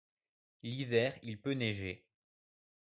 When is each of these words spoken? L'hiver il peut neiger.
L'hiver 0.63 1.19
il 1.21 1.39
peut 1.39 1.51
neiger. 1.51 2.03